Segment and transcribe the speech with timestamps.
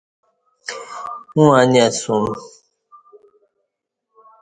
[1.35, 2.25] اوں انی اسوم۔